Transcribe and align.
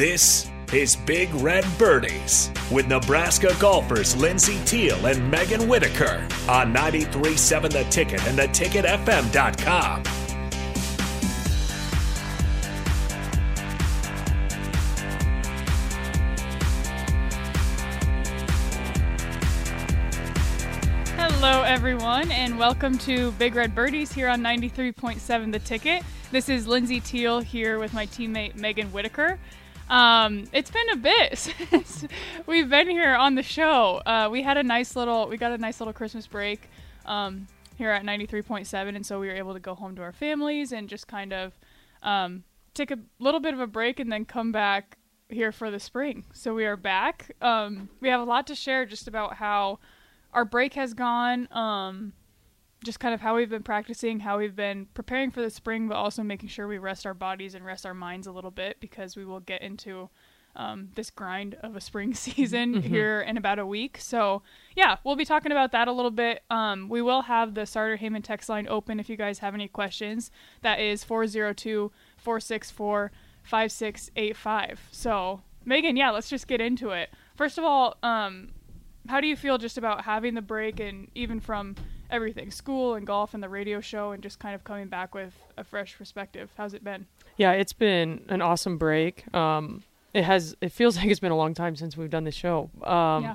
This 0.00 0.50
is 0.72 0.96
Big 0.96 1.28
Red 1.34 1.62
Birdies 1.76 2.50
with 2.70 2.88
Nebraska 2.88 3.54
golfers 3.60 4.16
Lindsey 4.16 4.58
Teal 4.64 5.04
and 5.04 5.30
Megan 5.30 5.68
Whitaker 5.68 6.26
on 6.48 6.72
93.7 6.72 7.70
The 7.70 7.84
Ticket 7.90 8.26
and 8.26 8.38
theticketfm.com. 8.38 10.02
Hello, 21.18 21.62
everyone, 21.64 22.30
and 22.30 22.58
welcome 22.58 22.96
to 22.96 23.32
Big 23.32 23.54
Red 23.54 23.74
Birdies 23.74 24.10
here 24.10 24.28
on 24.28 24.40
93.7 24.40 25.52
The 25.52 25.58
Ticket. 25.58 26.02
This 26.30 26.48
is 26.48 26.66
Lindsey 26.66 27.00
Teal 27.00 27.40
here 27.40 27.78
with 27.78 27.92
my 27.92 28.06
teammate 28.06 28.54
Megan 28.54 28.90
Whitaker. 28.92 29.38
Um, 29.90 30.44
it's 30.52 30.70
been 30.70 30.88
a 30.92 30.96
bit 30.96 31.36
since 31.70 32.06
we've 32.46 32.70
been 32.70 32.88
here 32.88 33.14
on 33.14 33.34
the 33.34 33.42
show. 33.42 34.00
Uh, 34.06 34.28
we 34.30 34.42
had 34.42 34.56
a 34.56 34.62
nice 34.62 34.94
little, 34.94 35.28
we 35.28 35.36
got 35.36 35.50
a 35.50 35.58
nice 35.58 35.80
little 35.80 35.92
Christmas 35.92 36.28
break 36.28 36.70
um, 37.06 37.48
here 37.76 37.90
at 37.90 38.04
93.7, 38.04 38.94
and 38.94 39.04
so 39.04 39.18
we 39.18 39.26
were 39.26 39.34
able 39.34 39.52
to 39.52 39.60
go 39.60 39.74
home 39.74 39.96
to 39.96 40.02
our 40.02 40.12
families 40.12 40.70
and 40.70 40.88
just 40.88 41.08
kind 41.08 41.32
of 41.32 41.58
um, 42.04 42.44
take 42.72 42.92
a 42.92 42.98
little 43.18 43.40
bit 43.40 43.52
of 43.52 43.58
a 43.58 43.66
break 43.66 43.98
and 43.98 44.12
then 44.12 44.24
come 44.24 44.52
back 44.52 44.96
here 45.28 45.50
for 45.50 45.72
the 45.72 45.80
spring. 45.80 46.24
So 46.32 46.54
we 46.54 46.66
are 46.66 46.76
back. 46.76 47.32
Um, 47.42 47.88
we 48.00 48.08
have 48.10 48.20
a 48.20 48.24
lot 48.24 48.46
to 48.46 48.54
share 48.54 48.86
just 48.86 49.08
about 49.08 49.34
how 49.34 49.80
our 50.32 50.44
break 50.44 50.74
has 50.74 50.94
gone. 50.94 51.48
Just 52.82 52.98
kind 53.00 53.12
of 53.14 53.20
how 53.20 53.36
we've 53.36 53.50
been 53.50 53.62
practicing, 53.62 54.20
how 54.20 54.38
we've 54.38 54.56
been 54.56 54.86
preparing 54.94 55.30
for 55.30 55.42
the 55.42 55.50
spring, 55.50 55.86
but 55.88 55.96
also 55.96 56.22
making 56.22 56.48
sure 56.48 56.66
we 56.66 56.78
rest 56.78 57.04
our 57.04 57.12
bodies 57.14 57.54
and 57.54 57.64
rest 57.64 57.84
our 57.84 57.92
minds 57.94 58.26
a 58.26 58.32
little 58.32 58.50
bit 58.50 58.78
because 58.80 59.16
we 59.16 59.24
will 59.24 59.40
get 59.40 59.60
into 59.60 60.08
um, 60.56 60.88
this 60.94 61.10
grind 61.10 61.56
of 61.62 61.76
a 61.76 61.80
spring 61.80 62.14
season 62.26 62.74
Mm-hmm. 62.76 62.88
here 62.88 63.20
in 63.20 63.36
about 63.36 63.58
a 63.58 63.66
week. 63.66 63.98
So, 64.00 64.42
yeah, 64.74 64.96
we'll 65.04 65.14
be 65.14 65.24
talking 65.26 65.52
about 65.52 65.72
that 65.72 65.88
a 65.88 65.92
little 65.92 66.10
bit. 66.10 66.42
Um, 66.50 66.88
we 66.88 67.02
will 67.02 67.22
have 67.22 67.54
the 67.54 67.66
Starter 67.66 67.98
Heyman 67.98 68.24
text 68.24 68.48
line 68.48 68.66
open 68.66 68.98
if 68.98 69.08
you 69.10 69.16
guys 69.16 69.40
have 69.40 69.54
any 69.54 69.68
questions. 69.68 70.30
That 70.62 70.80
is 70.80 71.04
402 71.04 71.92
464 72.16 73.12
5685. 73.42 74.88
So, 74.90 75.42
Megan, 75.64 75.96
yeah, 75.96 76.10
let's 76.10 76.28
just 76.30 76.46
get 76.48 76.60
into 76.60 76.90
it. 76.90 77.10
First 77.36 77.58
of 77.58 77.64
all, 77.64 77.96
um, 78.02 78.52
how 79.08 79.20
do 79.20 79.26
you 79.26 79.36
feel 79.36 79.58
just 79.58 79.78
about 79.78 80.04
having 80.04 80.34
the 80.34 80.42
break 80.42 80.80
and 80.80 81.08
even 81.14 81.40
from 81.40 81.76
everything 82.10 82.50
school 82.50 82.94
and 82.94 83.06
golf 83.06 83.34
and 83.34 83.42
the 83.42 83.48
radio 83.48 83.80
show 83.80 84.12
and 84.12 84.22
just 84.22 84.38
kind 84.38 84.54
of 84.54 84.64
coming 84.64 84.88
back 84.88 85.14
with 85.14 85.34
a 85.56 85.64
fresh 85.64 85.96
perspective 85.96 86.50
how's 86.56 86.74
it 86.74 86.84
been 86.84 87.06
Yeah, 87.36 87.52
it's 87.52 87.72
been 87.72 88.24
an 88.28 88.42
awesome 88.42 88.76
break. 88.76 89.32
Um, 89.34 89.82
it 90.12 90.24
has. 90.24 90.54
It 90.60 90.72
feels 90.72 90.96
like 90.98 91.06
it's 91.06 91.20
been 91.20 91.32
a 91.32 91.36
long 91.36 91.54
time 91.54 91.76
since 91.76 91.96
we've 91.96 92.10
done 92.10 92.24
the 92.24 92.32
show. 92.32 92.70
Um, 92.82 93.24
yeah 93.24 93.34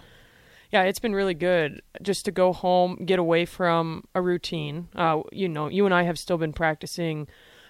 yeah, 0.71 0.83
it's 0.83 0.99
been 0.99 1.15
really 1.15 1.33
good 1.33 1.81
just 2.01 2.25
to 2.25 2.31
go 2.31 2.51
home, 2.51 3.05
get 3.05 3.17
away 3.17 3.45
from 3.45 4.03
a 4.13 4.21
routine. 4.21 4.89
Uh, 4.95 5.21
you 5.31 5.47
know, 5.47 5.69
you 5.69 5.85
and 5.85 5.93
I 5.93 6.03
have 6.03 6.19
still 6.19 6.37
been 6.37 6.53
practicing 6.53 7.27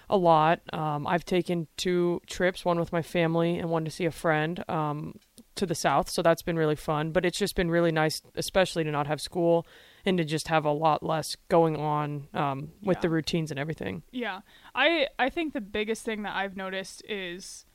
a 0.08 0.16
lot. 0.16 0.60
Um, 0.72 1.06
I've 1.06 1.24
taken 1.24 1.68
two 1.76 2.20
trips, 2.26 2.64
one 2.64 2.80
with 2.80 2.92
my 2.92 3.02
family 3.02 3.58
and 3.58 3.70
one 3.70 3.84
to 3.84 3.90
see 3.90 4.06
a 4.06 4.10
friend 4.10 4.64
um, 4.68 5.20
to 5.56 5.66
the 5.66 5.74
south, 5.74 6.08
so 6.08 6.22
that's 6.22 6.42
been 6.42 6.56
really 6.56 6.74
fun. 6.76 7.12
But 7.12 7.24
it's 7.24 7.38
just 7.38 7.54
been 7.54 7.70
really 7.70 7.92
nice, 7.92 8.22
especially 8.34 8.84
to 8.84 8.90
not 8.90 9.06
have 9.06 9.20
school 9.20 9.66
and 10.06 10.16
to 10.18 10.24
just 10.24 10.48
have 10.48 10.64
a 10.64 10.70
lot 10.72 11.02
less 11.02 11.36
going 11.48 11.76
on 11.76 12.28
um, 12.32 12.70
with 12.82 12.96
Yeah. 12.98 13.00
the 13.02 13.10
routines 13.10 13.50
and 13.50 13.60
everything. 13.60 14.02
yeah 14.12 14.40
i 14.74 15.08
i 15.18 15.28
think 15.28 15.52
the 15.52 15.60
biggest 15.60 16.04
thing 16.04 16.22
that 16.22 16.34
i've 16.36 16.56
noticed 16.56 17.02
is 17.08 17.66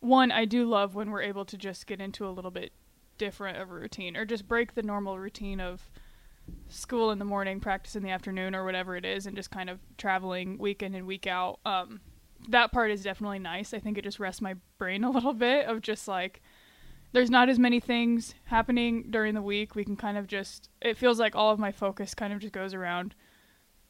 one 0.00 0.32
i 0.32 0.44
do 0.44 0.64
love 0.64 0.94
when 0.94 1.10
we're 1.10 1.22
able 1.22 1.44
to 1.44 1.56
just 1.56 1.86
get 1.86 2.00
into 2.00 2.26
a 2.26 2.30
little 2.30 2.50
bit 2.50 2.72
different 3.18 3.58
of 3.58 3.70
a 3.70 3.74
routine 3.74 4.16
or 4.16 4.24
just 4.24 4.46
break 4.48 4.74
the 4.74 4.82
normal 4.82 5.18
routine 5.18 5.60
of 5.60 5.90
school 6.68 7.10
in 7.10 7.18
the 7.18 7.24
morning 7.24 7.60
practice 7.60 7.94
in 7.96 8.02
the 8.02 8.10
afternoon 8.10 8.54
or 8.54 8.64
whatever 8.64 8.96
it 8.96 9.04
is 9.04 9.26
and 9.26 9.36
just 9.36 9.50
kind 9.50 9.68
of 9.68 9.78
traveling 9.98 10.56
week 10.56 10.82
in 10.82 10.94
and 10.94 11.06
week 11.06 11.26
out 11.26 11.58
um 11.66 12.00
that 12.48 12.70
part 12.72 12.90
is 12.90 13.02
definitely 13.02 13.38
nice 13.40 13.74
i 13.74 13.78
think 13.78 13.98
it 13.98 14.02
just 14.04 14.18
rests 14.20 14.40
my 14.40 14.54
brain 14.78 15.04
a 15.04 15.10
little 15.10 15.34
bit 15.34 15.66
of 15.66 15.82
just 15.82 16.06
like 16.08 16.40
there's 17.12 17.30
not 17.30 17.48
as 17.48 17.58
many 17.58 17.80
things 17.80 18.34
happening 18.44 19.06
during 19.10 19.34
the 19.34 19.42
week 19.42 19.74
we 19.74 19.84
can 19.84 19.96
kind 19.96 20.18
of 20.18 20.26
just 20.26 20.68
it 20.80 20.96
feels 20.96 21.18
like 21.18 21.34
all 21.34 21.50
of 21.50 21.58
my 21.58 21.72
focus 21.72 22.14
kind 22.14 22.32
of 22.32 22.38
just 22.38 22.52
goes 22.52 22.74
around 22.74 23.14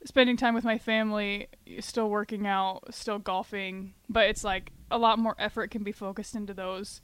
spending 0.04 0.36
time 0.36 0.54
with 0.54 0.64
my 0.64 0.78
family, 0.78 1.48
still 1.80 2.08
working 2.08 2.46
out, 2.46 2.82
still 2.90 3.18
golfing, 3.18 3.94
but 4.08 4.28
it's 4.28 4.44
like 4.44 4.72
a 4.90 4.98
lot 4.98 5.18
more 5.18 5.34
effort 5.38 5.70
can 5.70 5.82
be 5.82 5.92
focused 5.92 6.34
into 6.34 6.54
those 6.54 7.00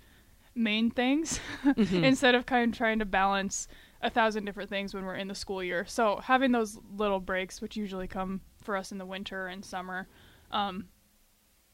main 0.55 0.91
things 0.91 1.41
instead 1.77 2.35
of 2.35 2.47
kind 2.47 2.73
of 2.73 2.79
trying 2.79 3.01
to 3.01 3.05
balance 3.05 3.67
a 4.01 4.11
thousand 4.11 4.45
different 4.45 4.71
things 4.71 4.95
when 4.95 5.05
we're 5.05 5.17
in 5.17 5.29
the 5.29 5.35
school 5.35 5.63
year. 5.63 5.85
So 5.87 6.21
having 6.23 6.53
those 6.53 6.79
little 6.97 7.21
breaks, 7.21 7.61
which 7.61 7.77
usually 7.77 8.07
come 8.07 8.41
for 8.63 8.77
us 8.77 8.93
in 8.93 8.99
the 8.99 9.07
winter 9.07 9.47
and 9.49 9.65
summer, 9.65 10.07
um, 10.53 10.87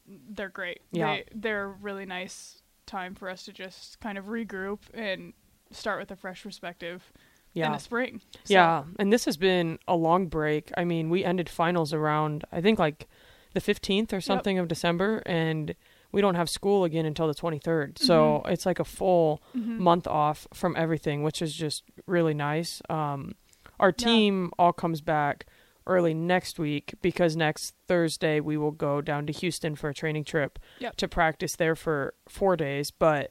they're 0.06 0.48
great. 0.48 0.80
Yeah. 0.90 1.16
They, 1.16 1.24
they're 1.34 1.68
really 1.68 2.06
nice 2.06 2.59
time 2.86 3.14
for 3.14 3.28
us 3.28 3.44
to 3.44 3.52
just 3.52 4.00
kind 4.00 4.18
of 4.18 4.26
regroup 4.26 4.78
and 4.94 5.32
start 5.70 6.00
with 6.00 6.10
a 6.10 6.16
fresh 6.16 6.42
perspective 6.42 7.12
in 7.54 7.60
Yeah. 7.60 7.72
the 7.72 7.78
spring. 7.78 8.20
So- 8.44 8.54
Yeah, 8.54 8.84
and 8.98 9.12
this 9.12 9.24
has 9.24 9.36
been 9.36 9.78
a 9.88 9.96
long 9.96 10.26
break. 10.26 10.72
I 10.76 10.84
mean, 10.84 11.10
we 11.10 11.24
ended 11.24 11.48
finals 11.48 11.92
around 11.92 12.44
I 12.52 12.60
think 12.60 12.78
like 12.78 13.08
the 13.54 13.60
15th 13.60 14.12
or 14.12 14.20
something 14.20 14.58
of 14.58 14.68
December 14.68 15.22
and 15.26 15.74
we 16.12 16.20
don't 16.20 16.34
have 16.36 16.48
school 16.50 16.82
again 16.84 17.06
until 17.06 17.26
the 17.28 17.34
23rd. 17.34 17.98
So, 17.98 18.42
it's 18.46 18.66
like 18.66 18.78
a 18.80 18.84
full 18.84 19.42
Mm-hmm. 19.56 19.80
month 19.82 20.06
off 20.08 20.46
from 20.52 20.74
everything, 20.76 21.22
which 21.22 21.40
is 21.42 21.54
just 21.54 21.84
really 22.06 22.34
nice. 22.34 22.82
Um 22.88 23.34
our 23.78 23.94
Yeah. 23.98 24.04
team 24.06 24.50
all 24.58 24.72
comes 24.72 25.00
back 25.00 25.46
early 25.90 26.14
next 26.14 26.58
week 26.58 26.94
because 27.02 27.36
next 27.36 27.74
Thursday 27.86 28.40
we 28.40 28.56
will 28.56 28.70
go 28.70 29.00
down 29.00 29.26
to 29.26 29.32
Houston 29.32 29.74
for 29.74 29.90
a 29.90 29.94
training 29.94 30.24
trip 30.24 30.58
Yep. 30.78 30.96
to 30.96 31.08
practice 31.08 31.56
there 31.56 31.74
for 31.76 32.14
4 32.28 32.56
days, 32.56 32.90
but 32.90 33.30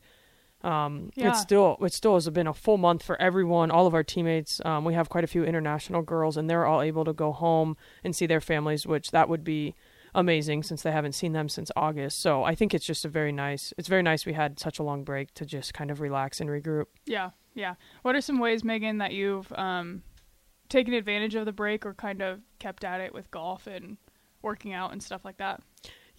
um, 0.62 1.10
Yeah. 1.16 1.30
it's 1.30 1.40
still 1.40 1.78
it 1.82 1.94
still 1.94 2.16
has 2.16 2.30
been 2.30 2.46
a 2.48 2.54
full 2.54 2.78
month 2.78 3.02
for 3.02 3.20
everyone, 3.22 3.72
all 3.72 3.88
of 3.88 3.94
our 3.94 4.04
teammates. 4.04 4.60
Um, 4.66 4.84
we 4.84 4.94
have 4.94 5.08
quite 5.08 5.24
a 5.24 5.28
few 5.28 5.44
international 5.46 6.02
girls, 6.02 6.36
and 6.36 6.50
they're 6.50 6.66
all 6.66 6.82
able 6.82 7.06
to 7.06 7.14
go 7.14 7.32
home 7.32 7.78
and 8.04 8.14
see 8.16 8.26
their 8.26 8.42
families, 8.42 8.86
which 8.86 9.12
that 9.12 9.30
would 9.30 9.44
be 9.46 9.74
amazing 10.14 10.64
since 10.64 10.82
they 10.82 10.92
haven't 10.92 11.14
seen 11.14 11.32
them 11.34 11.48
since 11.48 11.72
August. 11.78 12.20
So 12.20 12.44
I 12.44 12.56
think 12.56 12.74
it's 12.74 12.86
just 12.86 13.06
a 13.06 13.10
very 13.10 13.32
nice. 13.32 13.74
It's 13.78 13.88
very 13.88 14.02
nice 14.04 14.26
we 14.26 14.34
had 14.34 14.60
such 14.60 14.80
a 14.80 14.84
long 14.84 15.04
break 15.06 15.34
to 15.36 15.46
just 15.46 15.74
kind 15.74 15.90
of 15.92 16.02
relax 16.02 16.42
and 16.42 16.50
regroup. 16.50 16.88
Yeah, 17.06 17.30
yeah. 17.54 17.76
What 18.02 18.16
are 18.16 18.22
some 18.22 18.40
ways, 18.40 18.64
Megan, 18.66 18.98
that 18.98 19.14
you've 19.14 19.50
um, 19.54 20.04
taken 20.70 20.94
advantage 20.94 21.36
of 21.36 21.46
the 21.46 21.52
break 21.52 21.86
or 21.86 21.94
kind 21.94 22.22
of 22.22 22.40
kept 22.60 22.84
at 22.84 23.02
it 23.02 23.14
with 23.14 23.30
golf 23.32 23.68
and 23.68 23.98
working 24.42 24.74
out 24.74 24.92
and 24.92 25.02
stuff 25.04 25.26
like 25.26 25.38
that? 25.38 25.62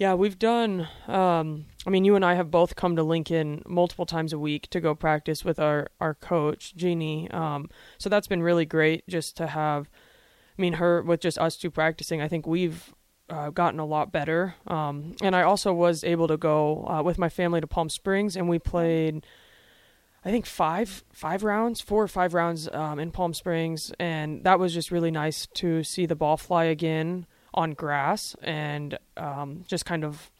Yeah, 0.00 0.14
we've 0.14 0.38
done. 0.38 0.88
Um, 1.08 1.66
I 1.86 1.90
mean, 1.90 2.06
you 2.06 2.16
and 2.16 2.24
I 2.24 2.32
have 2.32 2.50
both 2.50 2.74
come 2.74 2.96
to 2.96 3.02
Lincoln 3.02 3.62
multiple 3.66 4.06
times 4.06 4.32
a 4.32 4.38
week 4.38 4.70
to 4.70 4.80
go 4.80 4.94
practice 4.94 5.44
with 5.44 5.58
our 5.58 5.88
our 6.00 6.14
coach 6.14 6.74
Jeannie. 6.74 7.30
Um, 7.30 7.68
so 7.98 8.08
that's 8.08 8.26
been 8.26 8.42
really 8.42 8.64
great 8.64 9.06
just 9.08 9.36
to 9.36 9.46
have. 9.48 9.90
I 10.58 10.62
mean, 10.62 10.74
her 10.74 11.02
with 11.02 11.20
just 11.20 11.38
us 11.38 11.58
two 11.58 11.70
practicing. 11.70 12.22
I 12.22 12.28
think 12.28 12.46
we've 12.46 12.94
uh, 13.28 13.50
gotten 13.50 13.78
a 13.78 13.84
lot 13.84 14.10
better. 14.10 14.54
Um, 14.66 15.16
and 15.20 15.36
I 15.36 15.42
also 15.42 15.74
was 15.74 16.02
able 16.02 16.28
to 16.28 16.38
go 16.38 16.86
uh, 16.86 17.02
with 17.02 17.18
my 17.18 17.28
family 17.28 17.60
to 17.60 17.66
Palm 17.66 17.90
Springs, 17.90 18.36
and 18.36 18.48
we 18.48 18.58
played. 18.58 19.26
I 20.24 20.30
think 20.30 20.44
five 20.46 21.02
five 21.12 21.42
rounds, 21.42 21.80
four 21.80 22.02
or 22.02 22.08
five 22.08 22.34
rounds 22.34 22.68
um, 22.72 22.98
in 22.98 23.10
Palm 23.10 23.32
Springs, 23.34 23.92
and 23.98 24.44
that 24.44 24.58
was 24.58 24.74
just 24.74 24.90
really 24.90 25.10
nice 25.10 25.46
to 25.54 25.82
see 25.82 26.04
the 26.06 26.16
ball 26.16 26.36
fly 26.36 26.64
again 26.64 27.26
on 27.54 27.72
grass 27.72 28.36
and 28.42 28.98
um, 29.16 29.64
just 29.66 29.84
kind 29.86 30.04
of 30.04 30.30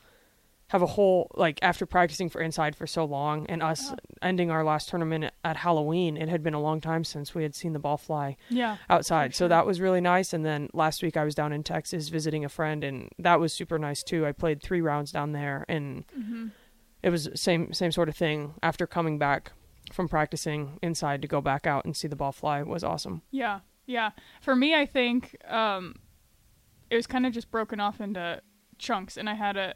have 0.69 0.83
a 0.83 0.87
whole 0.87 1.29
like 1.35 1.59
after 1.63 1.85
practicing 1.85 2.29
for 2.29 2.41
inside 2.41 2.77
for 2.77 2.87
so 2.87 3.05
long 3.05 3.45
and 3.49 3.61
us 3.61 3.93
ending 4.23 4.53
our 4.53 4.63
last 4.63 4.89
tournament 4.89 5.25
at 5.43 5.57
Halloween. 5.57 6.17
It 6.17 6.29
had 6.29 6.45
been 6.45 6.55
a 6.55 6.61
long 6.61 6.81
time 6.81 7.03
since 7.03 7.35
we 7.35 7.43
had 7.43 7.57
seen 7.57 7.73
the 7.73 7.81
ball 7.81 7.97
fly 7.97 8.37
Yeah. 8.51 8.77
outside. 8.89 9.33
For 9.33 9.39
So 9.39 9.49
that 9.49 9.67
was 9.67 9.81
really 9.81 10.01
nice. 10.01 10.33
And 10.33 10.45
then 10.47 10.69
last 10.73 11.03
week 11.03 11.17
I 11.17 11.25
was 11.25 11.35
down 11.35 11.53
in 11.53 11.65
Texas 11.65 12.09
visiting 12.09 12.45
a 12.45 12.49
friend, 12.49 12.85
and 12.85 13.09
that 13.19 13.41
was 13.41 13.53
super 13.53 13.79
nice 13.81 14.05
too. 14.05 14.25
I 14.25 14.31
played 14.33 14.63
three 14.63 14.81
rounds 14.81 15.11
down 15.11 15.33
there, 15.33 15.65
and 15.69 16.05
Mm-hmm. 16.17 16.47
it 17.03 17.11
was 17.11 17.29
same 17.35 17.73
same 17.73 17.91
sort 17.91 18.09
of 18.09 18.15
thing. 18.17 18.55
After 18.63 18.87
coming 18.87 19.19
back 19.19 19.51
from 19.91 20.09
practicing 20.09 20.79
inside 20.83 21.23
to 21.23 21.29
go 21.29 21.41
back 21.41 21.67
out 21.67 21.85
and 21.85 21.97
see 21.97 22.09
the 22.09 22.17
ball 22.17 22.33
fly 22.33 22.63
was 22.63 22.85
awesome. 22.85 23.23
Yeah, 23.31 23.61
yeah. 23.87 24.11
For 24.41 24.55
me, 24.55 24.75
I 24.75 24.87
think 24.87 25.37
um, 25.49 25.97
it 26.91 26.97
was 26.97 27.07
kind 27.07 27.27
of 27.27 27.33
just 27.33 27.51
broken 27.51 27.81
off 27.81 28.01
into 28.01 28.41
chunks, 28.79 29.17
and 29.17 29.29
I 29.29 29.35
had 29.35 29.57
a 29.57 29.75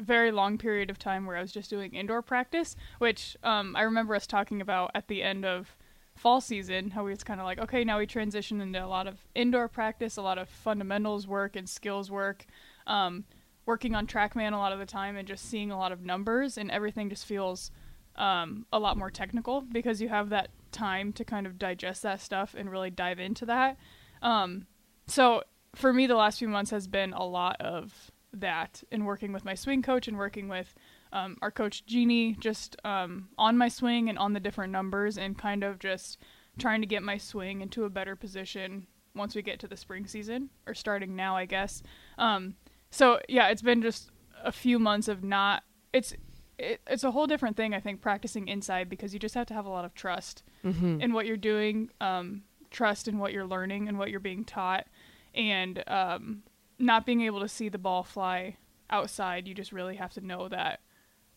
very 0.00 0.32
long 0.32 0.58
period 0.58 0.90
of 0.90 0.98
time 0.98 1.24
where 1.24 1.36
I 1.36 1.40
was 1.40 1.52
just 1.52 1.70
doing 1.70 1.94
indoor 1.94 2.22
practice, 2.22 2.76
which 2.98 3.36
um, 3.42 3.76
I 3.76 3.82
remember 3.82 4.14
us 4.14 4.26
talking 4.26 4.60
about 4.60 4.90
at 4.94 5.08
the 5.08 5.22
end 5.22 5.44
of 5.44 5.76
fall 6.16 6.40
season, 6.40 6.90
how 6.90 7.04
we 7.04 7.10
was 7.10 7.24
kind 7.24 7.40
of 7.40 7.46
like, 7.46 7.58
okay, 7.58 7.84
now 7.84 7.98
we 7.98 8.06
transition 8.06 8.60
into 8.60 8.84
a 8.84 8.86
lot 8.86 9.06
of 9.06 9.26
indoor 9.34 9.68
practice, 9.68 10.16
a 10.16 10.22
lot 10.22 10.38
of 10.38 10.48
fundamentals 10.48 11.26
work 11.26 11.56
and 11.56 11.68
skills 11.68 12.10
work. 12.10 12.46
Um, 12.86 13.24
working 13.66 13.94
on 13.94 14.06
TrackMan 14.06 14.52
a 14.52 14.56
lot 14.56 14.72
of 14.72 14.78
the 14.78 14.86
time 14.86 15.16
and 15.16 15.26
just 15.26 15.48
seeing 15.48 15.70
a 15.70 15.78
lot 15.78 15.92
of 15.92 16.02
numbers, 16.02 16.58
and 16.58 16.70
everything 16.70 17.08
just 17.08 17.24
feels 17.24 17.70
um, 18.16 18.66
a 18.72 18.78
lot 18.78 18.96
more 18.96 19.10
technical 19.10 19.60
because 19.60 20.00
you 20.00 20.08
have 20.08 20.28
that 20.30 20.50
time 20.72 21.12
to 21.12 21.24
kind 21.24 21.46
of 21.46 21.58
digest 21.58 22.02
that 22.02 22.20
stuff 22.20 22.54
and 22.56 22.70
really 22.70 22.90
dive 22.90 23.18
into 23.18 23.46
that. 23.46 23.76
Um, 24.22 24.66
so 25.06 25.42
for 25.74 25.92
me, 25.92 26.06
the 26.06 26.16
last 26.16 26.38
few 26.38 26.48
months 26.48 26.70
has 26.70 26.86
been 26.86 27.12
a 27.12 27.24
lot 27.24 27.60
of 27.60 28.10
that 28.32 28.82
in 28.90 29.04
working 29.04 29.32
with 29.32 29.44
my 29.44 29.54
swing 29.54 29.82
coach 29.82 30.08
and 30.08 30.16
working 30.16 30.48
with 30.48 30.74
um, 31.12 31.36
our 31.42 31.50
coach 31.50 31.86
Jeannie 31.86 32.36
just 32.40 32.76
um, 32.84 33.28
on 33.38 33.56
my 33.56 33.68
swing 33.68 34.08
and 34.08 34.18
on 34.18 34.32
the 34.32 34.40
different 34.40 34.72
numbers 34.72 35.16
and 35.16 35.38
kind 35.38 35.62
of 35.62 35.78
just 35.78 36.18
trying 36.58 36.80
to 36.80 36.86
get 36.86 37.02
my 37.02 37.16
swing 37.16 37.60
into 37.60 37.84
a 37.84 37.90
better 37.90 38.16
position 38.16 38.86
once 39.14 39.34
we 39.34 39.42
get 39.42 39.60
to 39.60 39.68
the 39.68 39.76
spring 39.76 40.06
season 40.06 40.50
or 40.66 40.74
starting 40.74 41.14
now, 41.14 41.36
I 41.36 41.46
guess. 41.46 41.82
Um, 42.18 42.56
so 42.90 43.20
yeah, 43.28 43.48
it's 43.48 43.62
been 43.62 43.82
just 43.82 44.10
a 44.42 44.52
few 44.52 44.78
months 44.78 45.08
of 45.08 45.22
not. 45.22 45.62
It's 45.92 46.14
it, 46.58 46.80
it's 46.86 47.04
a 47.04 47.10
whole 47.10 47.26
different 47.26 47.56
thing, 47.56 47.74
I 47.74 47.80
think, 47.80 48.00
practicing 48.00 48.48
inside 48.48 48.88
because 48.88 49.12
you 49.12 49.18
just 49.18 49.34
have 49.34 49.46
to 49.48 49.54
have 49.54 49.66
a 49.66 49.70
lot 49.70 49.84
of 49.84 49.94
trust 49.94 50.42
Mm-hmm. 50.64 51.00
in 51.00 51.12
what 51.12 51.26
you're 51.26 51.36
doing, 51.36 51.90
um, 52.00 52.42
trust 52.70 53.06
in 53.08 53.18
what 53.18 53.32
you're 53.32 53.46
learning 53.46 53.88
and 53.88 53.98
what 53.98 54.10
you're 54.10 54.20
being 54.20 54.44
taught, 54.44 54.86
and 55.34 55.82
um, 55.86 56.42
not 56.78 57.04
being 57.04 57.20
able 57.22 57.40
to 57.40 57.48
see 57.48 57.68
the 57.68 57.78
ball 57.78 58.02
fly 58.02 58.56
outside. 58.88 59.46
You 59.46 59.54
just 59.54 59.72
really 59.72 59.96
have 59.96 60.12
to 60.14 60.20
know 60.26 60.48
that 60.48 60.80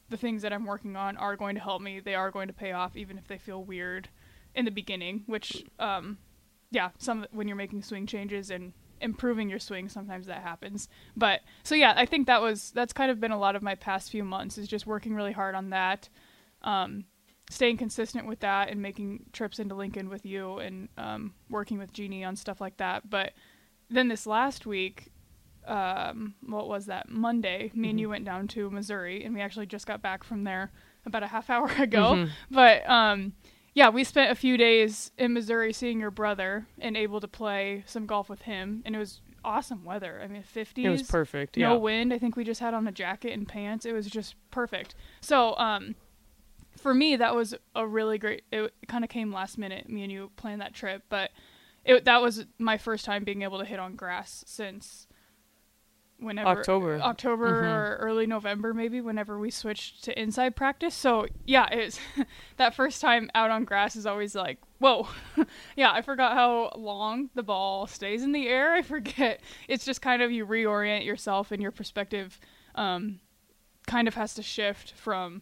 the 0.10 0.18
things 0.18 0.42
that 0.44 0.54
I'm 0.54 0.66
working 0.66 0.96
on 0.96 1.18
are 1.18 1.36
going 1.36 1.56
to 1.56 1.62
help 1.62 1.81
me. 1.81 2.00
They 2.00 2.16
are 2.16 2.31
going 2.31 2.48
to 2.48 2.54
pay 2.54 2.72
off, 2.72 2.96
even 2.96 3.18
if 3.18 3.28
they 3.28 3.38
feel 3.38 3.63
weird 3.63 4.08
in 4.56 4.63
the 4.66 4.72
beginning. 4.72 5.24
Which, 5.25 5.66
um, 5.80 6.18
yeah, 6.72 6.92
some 6.98 7.25
when 7.31 7.48
you're 7.48 7.58
making 7.58 7.81
swing 7.84 8.06
changes 8.08 8.50
and 8.50 8.72
improving 9.02 9.50
your 9.50 9.60
swing, 9.60 9.90
sometimes 9.90 10.28
that 10.28 10.42
happens. 10.42 10.90
But 11.16 11.42
so 11.64 11.76
yeah, 11.76 11.94
I 11.96 12.06
think 12.06 12.28
that 12.28 12.42
was 12.42 12.72
that's 12.72 12.94
kind 12.94 13.12
of 13.12 13.20
been 13.20 13.32
a 13.32 13.38
lot 13.40 13.56
of 13.56 13.62
my 13.64 13.76
past 13.76 14.10
few 14.12 14.24
months 14.24 14.58
is 14.58 14.68
just 14.68 14.88
working 14.88 15.14
really 15.14 15.32
hard 15.34 15.56
on 15.56 15.70
that. 15.72 16.10
Um, 16.62 17.06
staying 17.50 17.78
consistent 17.78 18.28
with 18.28 18.40
that 18.42 18.70
and 18.70 18.82
making 18.82 19.26
trips 19.32 19.60
into 19.60 19.74
Lincoln 19.76 20.10
with 20.10 20.26
you 20.26 20.58
and 20.58 20.90
um, 20.98 21.34
working 21.50 21.78
with 21.78 21.94
Jeannie 21.94 22.24
on 22.26 22.36
stuff 22.36 22.60
like 22.60 22.78
that. 22.78 23.10
But 23.10 23.32
then 23.90 24.10
this 24.10 24.28
last 24.28 24.66
week, 24.66 25.12
um, 25.66 26.36
what 26.46 26.68
was 26.68 26.88
that? 26.88 27.10
Monday, 27.10 27.72
me 27.74 27.90
and 27.90 28.00
you 28.00 28.10
went 28.10 28.26
down 28.26 28.48
to 28.50 28.70
Missouri, 28.70 29.24
and 29.24 29.34
we 29.34 29.42
actually 29.42 29.66
just 29.66 29.86
got 29.88 30.02
back 30.02 30.24
from 30.24 30.44
there 30.44 30.72
about 31.06 31.24
a 31.24 31.28
half 31.28 31.50
hour 31.50 31.68
ago. 31.80 32.16
Mhm. 32.16 32.30
But 32.52 32.90
um, 32.90 33.34
yeah, 33.77 33.89
we 33.89 34.03
spent 34.03 34.31
a 34.31 34.35
few 34.35 34.57
days 34.57 35.12
in 35.19 35.33
Missouri 35.33 35.71
seeing 35.71 36.00
your 36.00 36.09
brother 36.09 36.65
and 36.79 36.97
able 36.97 37.19
to 37.19 37.27
play 37.27 37.83
some 37.85 38.07
golf 38.07 38.27
with 38.27 38.41
him, 38.41 38.81
and 38.88 38.95
it 38.95 38.97
was 38.97 39.21
awesome 39.45 39.85
weather. 39.85 40.19
I 40.24 40.25
mean, 40.27 40.41
50s. 40.41 40.83
It 40.83 40.89
was 40.89 41.03
perfect. 41.03 41.57
No 41.57 41.74
Yeah. 41.74 41.77
wind. 41.79 42.12
I 42.12 42.18
think 42.18 42.35
we 42.35 42.44
just 42.44 42.59
had 42.59 42.74
on 42.74 42.88
a 42.88 42.91
jacket 42.91 43.33
and 43.33 43.47
pants. 43.47 43.85
It 43.85 43.94
was 43.94 44.07
just 44.07 44.33
perfect. 44.50 44.95
So, 45.21 45.56
um, 45.59 45.94
for 46.75 46.95
me, 46.95 47.15
that 47.18 47.35
was 47.35 47.53
a 47.75 47.85
really 47.85 48.18
great. 48.18 48.45
It 48.51 48.74
kind 48.88 49.03
of 49.03 49.12
came 49.12 49.31
last 49.31 49.59
minute. 49.59 49.88
Me 49.88 50.01
and 50.01 50.12
you 50.12 50.31
planned 50.38 50.62
that 50.62 50.74
trip, 50.74 51.03
but 51.07 51.29
it 51.85 52.03
that 52.06 52.19
was 52.19 52.47
my 52.57 52.79
first 52.79 53.06
time 53.06 53.24
being 53.24 53.44
able 53.44 53.59
to 53.59 53.65
hit 53.65 53.79
on 53.79 53.95
grass 53.95 54.44
since 54.47 55.06
whenever 56.19 56.50
October. 56.50 57.00
October 57.00 57.62
Mhm. 57.64 57.75
or 57.75 57.96
early 57.98 58.25
November, 58.25 58.74
maybe 58.74 59.02
whenever 59.02 59.38
we 59.40 59.50
switched 59.52 60.04
to 60.06 60.19
inside 60.19 60.56
practice. 60.56 60.96
So 60.96 61.28
yeah, 61.46 61.68
it 61.72 61.86
was 61.86 62.00
that 62.58 62.74
first 62.74 63.02
time 63.02 63.30
out 63.36 63.52
on 63.52 63.66
grass 63.66 63.96
is 63.96 64.06
always 64.06 64.34
like, 64.36 64.60
whoa, 64.80 65.08
yeah. 65.75 65.92
I 65.92 66.02
forgot 66.02 66.34
how 66.34 66.72
long 66.75 67.30
the 67.36 67.44
ball 67.44 67.88
stays 67.88 68.24
in 68.24 68.31
the 68.31 68.48
air. 68.48 68.74
I 68.74 68.81
forget. 68.94 69.42
It's 69.68 69.86
just 69.86 70.02
kind 70.02 70.22
of 70.22 70.31
you 70.31 70.46
reorient 70.46 71.06
yourself 71.06 71.52
and 71.52 71.62
your 71.62 71.72
perspective, 71.72 72.40
um, 72.75 73.20
kind 73.86 74.08
of 74.08 74.16
has 74.16 74.34
to 74.36 74.44
shift 74.44 74.92
from 74.94 75.42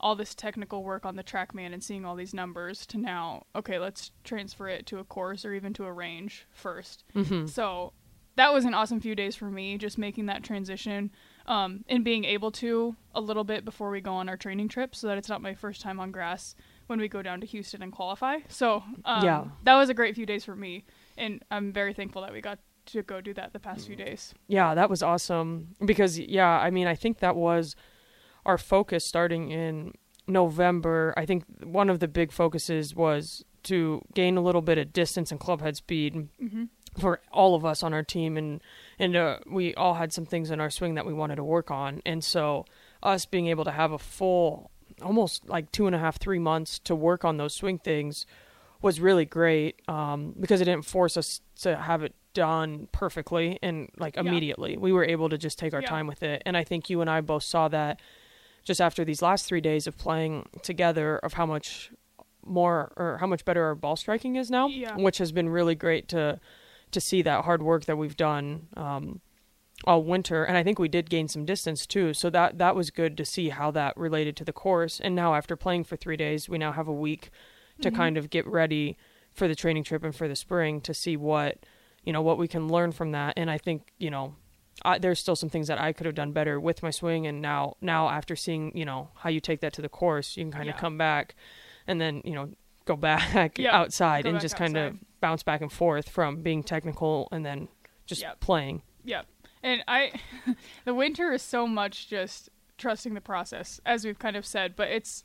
all 0.00 0.16
this 0.16 0.34
technical 0.34 0.82
work 0.82 1.06
on 1.06 1.16
the 1.16 1.22
TrackMan 1.24 1.72
and 1.72 1.82
seeing 1.82 2.04
all 2.04 2.14
these 2.16 2.34
numbers 2.34 2.84
to 2.84 2.98
now, 2.98 3.46
okay, 3.56 3.78
let's 3.78 4.10
transfer 4.22 4.68
it 4.68 4.84
to 4.86 4.98
a 4.98 5.04
course 5.04 5.44
or 5.46 5.54
even 5.54 5.72
to 5.72 5.84
a 5.84 5.92
range 5.92 6.46
first. 6.52 7.04
Mm-hmm. 7.14 7.46
So 7.46 7.92
that 8.36 8.52
was 8.52 8.64
an 8.64 8.74
awesome 8.74 9.00
few 9.00 9.14
days 9.14 9.36
for 9.36 9.50
me, 9.50 9.78
just 9.78 9.96
making 9.98 10.26
that 10.26 10.42
transition 10.42 11.10
um, 11.46 11.84
and 11.88 12.04
being 12.04 12.24
able 12.24 12.50
to 12.52 12.96
a 13.14 13.20
little 13.20 13.44
bit 13.44 13.64
before 13.64 13.90
we 13.90 14.00
go 14.00 14.12
on 14.14 14.28
our 14.28 14.36
training 14.36 14.68
trip 14.68 14.94
so 14.94 15.06
that 15.06 15.18
it's 15.18 15.28
not 15.28 15.40
my 15.42 15.54
first 15.54 15.80
time 15.80 16.00
on 16.00 16.10
grass 16.10 16.54
when 16.86 16.98
we 17.00 17.08
go 17.08 17.22
down 17.22 17.40
to 17.40 17.46
Houston 17.46 17.82
and 17.82 17.92
qualify. 17.92 18.38
So 18.48 18.82
um, 19.04 19.24
Yeah. 19.24 19.44
that 19.62 19.74
was 19.74 19.88
a 19.88 19.94
great 19.94 20.14
few 20.14 20.26
days 20.26 20.44
for 20.44 20.56
me. 20.56 20.84
And 21.16 21.42
I'm 21.50 21.72
very 21.72 21.94
thankful 21.94 22.22
that 22.22 22.32
we 22.32 22.40
got 22.40 22.58
to 22.86 23.02
go 23.02 23.20
do 23.20 23.32
that 23.34 23.52
the 23.52 23.60
past 23.60 23.86
few 23.86 23.96
days. 23.96 24.34
Yeah, 24.48 24.74
that 24.74 24.90
was 24.90 25.02
awesome 25.02 25.68
because 25.84 26.18
yeah, 26.18 26.48
I 26.48 26.70
mean, 26.70 26.86
I 26.86 26.94
think 26.94 27.18
that 27.20 27.36
was 27.36 27.76
our 28.44 28.58
focus 28.58 29.06
starting 29.06 29.50
in 29.50 29.92
November. 30.26 31.14
I 31.16 31.24
think 31.24 31.44
one 31.62 31.88
of 31.88 32.00
the 32.00 32.08
big 32.08 32.32
focuses 32.32 32.94
was 32.94 33.44
to 33.64 34.02
gain 34.14 34.36
a 34.36 34.42
little 34.42 34.60
bit 34.60 34.76
of 34.76 34.92
distance 34.92 35.30
and 35.30 35.40
clubhead 35.40 35.76
speed 35.76 36.28
hmm 36.38 36.64
for 36.98 37.20
all 37.32 37.54
of 37.54 37.64
us 37.64 37.82
on 37.82 37.92
our 37.92 38.02
team 38.02 38.36
and 38.36 38.60
and 38.98 39.16
uh, 39.16 39.38
we 39.50 39.74
all 39.74 39.94
had 39.94 40.12
some 40.12 40.24
things 40.24 40.50
in 40.50 40.60
our 40.60 40.70
swing 40.70 40.94
that 40.94 41.04
we 41.06 41.12
wanted 41.12 41.36
to 41.36 41.44
work 41.44 41.70
on 41.70 42.00
and 42.06 42.22
so 42.22 42.64
us 43.02 43.26
being 43.26 43.48
able 43.48 43.64
to 43.64 43.72
have 43.72 43.90
a 43.92 43.98
full 43.98 44.70
almost 45.02 45.48
like 45.48 45.70
two 45.72 45.86
and 45.86 45.96
a 45.96 45.98
half 45.98 46.18
three 46.18 46.38
months 46.38 46.78
to 46.78 46.94
work 46.94 47.24
on 47.24 47.36
those 47.36 47.52
swing 47.54 47.78
things 47.78 48.26
was 48.80 49.00
really 49.00 49.24
great 49.24 49.80
um, 49.88 50.34
because 50.38 50.60
it 50.60 50.66
didn't 50.66 50.84
force 50.84 51.16
us 51.16 51.40
to 51.56 51.74
have 51.76 52.02
it 52.02 52.14
done 52.32 52.86
perfectly 52.92 53.58
and 53.62 53.88
like 53.98 54.14
Yeah. 54.16 54.20
immediately 54.22 54.76
we 54.76 54.92
were 54.92 55.04
able 55.04 55.28
to 55.28 55.38
just 55.38 55.58
take 55.58 55.74
our 55.74 55.80
Yeah. 55.82 55.88
time 55.88 56.06
with 56.06 56.22
it 56.22 56.42
and 56.46 56.56
i 56.56 56.62
think 56.64 56.88
you 56.90 57.00
and 57.00 57.08
i 57.10 57.20
both 57.20 57.42
saw 57.44 57.66
that 57.68 58.00
just 58.64 58.80
after 58.80 59.04
these 59.04 59.20
last 59.22 59.46
three 59.46 59.60
days 59.60 59.86
of 59.86 59.96
playing 59.98 60.48
together 60.62 61.18
of 61.18 61.34
how 61.34 61.46
much 61.46 61.90
more 62.44 62.92
or 62.96 63.18
how 63.18 63.26
much 63.26 63.44
better 63.44 63.64
our 63.64 63.74
ball 63.74 63.96
striking 63.96 64.36
is 64.36 64.50
now 64.50 64.66
Yeah. 64.68 64.96
which 64.96 65.18
has 65.18 65.32
been 65.32 65.48
really 65.48 65.74
great 65.74 66.08
to 66.08 66.38
to 66.94 67.00
see 67.00 67.22
that 67.22 67.44
hard 67.44 67.62
work 67.62 67.84
that 67.84 67.96
we've 67.96 68.16
done 68.16 68.68
um, 68.76 69.20
all 69.84 70.02
winter, 70.02 70.44
and 70.44 70.56
I 70.56 70.62
think 70.62 70.78
we 70.78 70.88
did 70.88 71.10
gain 71.10 71.28
some 71.28 71.44
distance 71.44 71.86
too. 71.86 72.14
So 72.14 72.30
that 72.30 72.58
that 72.58 72.74
was 72.74 72.90
good 72.90 73.16
to 73.18 73.24
see 73.24 73.50
how 73.50 73.70
that 73.72 73.96
related 73.96 74.36
to 74.38 74.44
the 74.44 74.52
course. 74.52 75.00
And 75.00 75.14
now 75.14 75.34
after 75.34 75.56
playing 75.56 75.84
for 75.84 75.96
three 75.96 76.16
days, 76.16 76.48
we 76.48 76.58
now 76.58 76.72
have 76.72 76.88
a 76.88 76.92
week 76.92 77.30
to 77.82 77.90
Mhm. 77.90 77.96
kind 77.96 78.16
of 78.16 78.30
get 78.30 78.46
ready 78.46 78.96
for 79.32 79.46
the 79.48 79.54
training 79.54 79.84
trip 79.84 80.04
and 80.04 80.14
for 80.14 80.28
the 80.28 80.36
spring 80.36 80.80
to 80.82 80.94
see 80.94 81.16
what 81.16 81.58
you 82.04 82.12
know 82.12 82.22
what 82.22 82.38
we 82.38 82.46
can 82.48 82.68
learn 82.68 82.92
from 82.92 83.10
that. 83.12 83.34
And 83.36 83.50
I 83.50 83.58
think 83.58 83.92
you 83.98 84.10
know. 84.10 84.36
I, 84.84 84.98
there's 84.98 85.20
still 85.20 85.36
some 85.36 85.48
things 85.48 85.68
that 85.68 85.80
I 85.80 85.92
could 85.92 86.04
have 86.04 86.16
done 86.16 86.32
better 86.32 86.58
with 86.58 86.82
my 86.82 86.90
swing, 86.90 87.28
and 87.28 87.40
now, 87.40 87.76
now 87.80 88.08
after 88.08 88.34
seeing, 88.34 88.76
you 88.76 88.84
know, 88.84 89.08
how 89.14 89.30
you 89.30 89.38
take 89.38 89.60
that 89.60 89.72
to 89.74 89.82
the 89.82 89.88
course, 89.88 90.36
you 90.36 90.42
can 90.42 90.50
kind 90.50 90.66
Yeah. 90.66 90.72
of 90.74 90.80
come 90.80 90.98
back, 90.98 91.36
and 91.86 92.00
then, 92.00 92.22
you 92.24 92.32
know, 92.34 92.50
go 92.84 92.96
back 92.96 93.56
Yeah, 93.56 93.70
outside 93.80 94.24
go 94.24 94.30
and 94.30 94.34
back 94.36 94.42
just 94.42 94.56
kind 94.56 94.76
of 94.76 94.86
outside. 94.94 95.06
Bounce 95.24 95.42
back 95.42 95.62
and 95.62 95.72
forth 95.72 96.10
from 96.10 96.42
being 96.42 96.62
technical 96.62 97.28
and 97.32 97.46
then 97.46 97.68
just 98.04 98.20
Yep. 98.20 98.40
playing. 98.40 98.82
Yep. 99.04 99.24
And 99.62 99.82
I, 99.88 100.12
the 100.84 100.92
winter 100.92 101.32
is 101.32 101.40
so 101.40 101.66
much 101.66 102.08
just 102.08 102.50
trusting 102.76 103.14
the 103.14 103.22
process, 103.22 103.80
as 103.86 104.04
we've 104.04 104.18
kind 104.18 104.36
of 104.36 104.44
said. 104.44 104.76
But 104.76 104.88
it's 104.88 105.24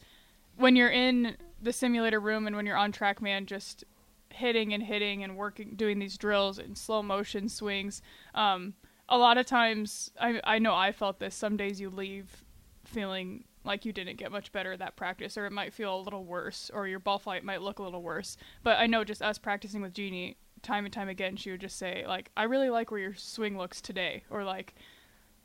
when 0.56 0.78
you're 0.78 0.90
in 0.90 1.36
the 1.62 1.74
simulator 1.74 2.22
room 2.22 2.48
and 2.48 2.56
when 2.56 2.66
you're 2.66 2.78
on 2.78 2.94
TrackMan, 2.94 3.46
just 3.46 3.84
hitting 4.30 4.74
and 4.74 4.84
hitting 4.84 5.22
and 5.22 5.36
working, 5.36 5.74
doing 5.76 6.00
these 6.00 6.18
drills 6.18 6.58
and 6.60 6.78
slow 6.78 7.04
motion 7.04 7.50
swings. 7.50 8.02
Um, 8.34 8.76
a 9.10 9.18
lot 9.18 9.38
of 9.38 9.46
times, 9.46 10.12
I 10.22 10.40
I 10.46 10.60
know 10.60 10.74
I 10.76 10.94
felt 10.94 11.20
this. 11.20 11.36
Some 11.36 11.58
days 11.58 11.82
you 11.82 11.90
leave 11.90 12.46
feeling 12.86 13.44
like 13.64 13.86
you 13.86 13.94
didn't 13.94 14.18
get 14.18 14.32
much 14.32 14.52
better 14.52 14.74
at 14.74 14.80
that 14.80 14.96
practice, 14.96 15.38
or 15.38 15.46
it 15.46 15.52
might 15.52 15.74
feel 15.74 15.96
a 15.96 16.02
little 16.02 16.24
worse, 16.24 16.72
or 16.74 16.88
your 16.88 17.00
ball 17.00 17.20
flight 17.20 17.44
might 17.44 17.62
look 17.62 17.80
a 17.80 17.84
little 17.84 18.02
worse. 18.02 18.38
But 18.64 18.80
I 18.80 18.88
know 18.88 19.04
just 19.04 19.22
us 19.22 19.38
practicing 19.38 19.82
with 19.82 19.94
Jeannie 19.94 20.38
time 20.62 20.86
and 20.86 20.94
time 20.94 21.10
again, 21.10 21.36
she 21.36 21.52
would 21.52 21.62
just 21.62 21.78
say 21.78 22.06
like, 22.08 22.32
"I 22.36 22.44
really 22.44 22.70
like 22.70 22.92
where 22.92 23.00
your 23.00 23.16
swing 23.16 23.58
looks 23.58 23.82
today," 23.82 24.24
or 24.30 24.44
like, 24.44 24.76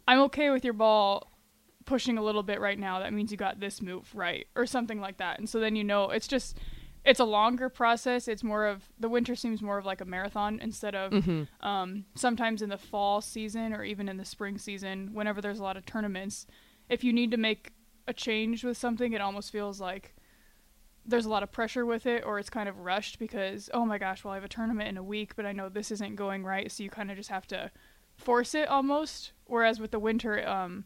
"I'm 0.06 0.21
okay 0.21 0.50
with 0.50 0.64
your 0.64 0.75
ball 0.75 1.30
pushing 1.87 2.16
a 2.16 2.23
little 2.23 2.42
bit 2.42 2.61
right 2.61 2.78
now. 2.78 2.99
That 2.99 3.12
means 3.12 3.30
you 3.30 3.37
got 3.37 3.61
this 3.61 3.83
move 3.83 4.14
right," 4.14 4.47
or 4.54 4.66
something 4.66 5.00
like 5.00 5.18
that. 5.18 5.38
And 5.38 5.49
so 5.49 5.61
then 5.61 5.76
you 5.76 5.85
know 5.85 6.11
it's 6.11 6.28
just 6.28 6.59
it's 7.04 7.21
a 7.21 7.25
longer 7.25 7.68
process. 7.68 8.28
It's 8.28 8.42
more 8.42 8.66
of 8.66 8.85
the 8.99 9.09
winter 9.09 9.37
seems 9.37 9.61
more 9.61 9.76
of 9.76 9.85
like 9.85 10.00
a 10.00 10.06
marathon 10.06 10.59
instead 10.62 10.94
of 10.94 11.25
hmm 11.25 11.42
um, 11.61 12.04
sometimes 12.14 12.62
in 12.62 12.68
the 12.68 12.78
fall 12.78 13.21
season 13.21 13.73
or 13.73 13.85
even 13.85 14.09
in 14.09 14.16
the 14.16 14.25
spring 14.25 14.59
season, 14.59 15.11
whenever 15.12 15.40
there's 15.40 15.59
a 15.59 15.62
lot 15.62 15.76
of 15.76 15.85
tournaments, 15.85 16.47
if 16.88 17.02
you 17.04 17.12
need 17.12 17.30
to 17.30 17.37
make 17.37 17.73
a 18.06 18.12
change 18.12 18.64
with 18.64 18.76
something, 18.76 19.12
it 19.12 19.20
almost 19.20 19.50
feels 19.50 19.80
like 19.80 20.14
there's 21.06 21.26
a 21.26 21.30
lot 21.30 21.42
of 21.42 21.52
pressure 21.52 21.84
with 21.84 22.06
it 22.06 22.25
or 22.25 22.38
it's 22.38 22.50
kind 22.50 22.68
of 22.68 22.78
rushed 22.78 23.18
because, 23.18 23.68
oh 23.75 23.84
my 23.84 23.99
gosh, 23.99 24.25
well, 24.25 24.32
I 24.32 24.37
have 24.37 24.44
a 24.44 24.49
tournament 24.49 24.88
in 24.88 24.96
a 24.96 25.02
week, 25.02 25.37
but 25.37 25.44
I 25.44 25.52
know 25.52 25.68
this 25.68 25.90
isn't 25.90 26.16
going 26.16 26.44
right. 26.44 26.70
So 26.70 26.82
you 26.82 26.90
kind 26.90 27.11
of 27.11 27.16
just 27.16 27.30
have 27.30 27.46
to 27.49 27.70
force 28.16 28.54
it 28.54 28.68
almost. 28.68 29.32
Whereas 29.46 29.80
with 29.80 29.90
the 29.90 29.99
winter, 29.99 30.46
um, 30.49 30.84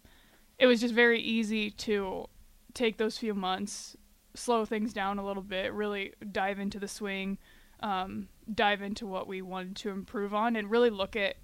it 0.58 0.66
was 0.66 0.80
just 0.80 0.94
very 0.94 1.20
easy 1.20 1.70
to 1.70 2.26
take 2.75 2.96
those 2.96 3.18
few 3.18 3.34
months, 3.34 3.96
slow 4.34 4.64
things 4.64 4.92
down 4.92 5.18
a 5.18 5.25
little 5.25 5.42
bit, 5.42 5.72
really 5.72 6.12
dive 6.32 6.58
into 6.58 6.80
the 6.80 6.88
swing, 6.88 7.38
um, 7.80 8.28
dive 8.52 8.82
into 8.82 9.06
what 9.06 9.28
we 9.28 9.40
wanted 9.40 9.76
to 9.76 9.90
improve 9.90 10.34
on, 10.34 10.56
and 10.56 10.70
really 10.70 10.90
look 10.90 11.14
at 11.14 11.37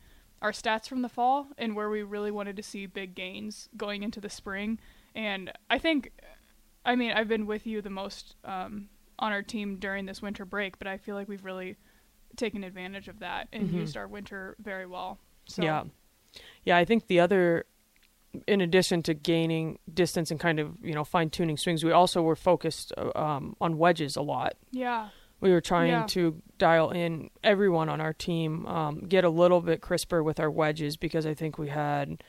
our 0.42 0.52
stats 0.52 0.88
from 0.88 1.02
the 1.02 1.08
fall 1.08 1.46
and 1.56 1.74
where 1.76 1.88
we 1.88 2.02
really 2.02 2.30
wanted 2.30 2.56
to 2.56 2.62
see 2.62 2.86
big 2.86 3.14
gains 3.14 3.68
going 3.76 4.02
into 4.02 4.20
the 4.20 4.28
spring. 4.28 4.78
And 5.14 5.52
I 5.70 5.78
think, 5.78 6.12
I 6.84 6.96
mean, 6.96 7.12
I've 7.12 7.28
been 7.28 7.46
with 7.46 7.66
you 7.66 7.80
the 7.82 7.90
most 7.90 8.36
um, 8.44 8.88
on 9.18 9.32
our 9.32 9.42
team 9.42 9.76
during 9.78 10.06
this 10.06 10.20
winter 10.20 10.44
break, 10.44 10.78
but 10.78 10.86
I 10.88 10.96
feel 10.98 11.14
like 11.14 11.28
we've 11.28 11.44
really 11.44 11.76
taken 12.36 12.64
advantage 12.64 13.06
of 13.08 13.20
that 13.20 13.48
and 13.52 13.68
Mhm. 13.70 13.74
used 13.74 13.96
our 13.96 14.08
winter 14.08 14.56
very 14.58 14.86
well. 14.86 15.18
So 15.46 15.62
Yeah. 15.62 15.84
Yeah, 16.64 16.76
I 16.76 16.84
think 16.84 17.06
the 17.06 17.20
other 17.20 17.66
in 18.48 18.60
addition 18.60 19.00
to 19.04 19.14
gaining 19.14 19.78
distance 19.92 20.32
and 20.32 20.40
kind 20.40 20.58
of, 20.58 20.76
you 20.82 20.92
know, 20.92 21.04
fine 21.04 21.30
tuning 21.30 21.56
swings, 21.56 21.84
we 21.84 21.92
also 21.92 22.20
were 22.20 22.34
focused 22.34 22.92
uh, 22.98 23.12
um, 23.16 23.54
on 23.60 23.78
wedges 23.78 24.16
a 24.16 24.22
lot. 24.22 24.54
yeah, 24.72 25.10
We 25.40 25.52
were 25.52 25.60
trying 25.60 25.90
Yeah. 25.90 26.06
to 26.08 26.42
dial 26.58 26.90
in 26.90 27.30
everyone 27.44 27.88
on 27.88 28.00
our 28.00 28.12
team, 28.12 28.66
um, 28.66 29.00
get 29.06 29.22
a 29.22 29.28
little 29.28 29.60
bit 29.60 29.80
crisper 29.80 30.20
with 30.24 30.40
our 30.40 30.50
wedges 30.50 30.96
because 30.96 31.24
I 31.26 31.34
think 31.34 31.58
we 31.58 31.68
had 31.68 32.24